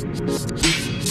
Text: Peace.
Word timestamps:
Peace. 0.00 1.07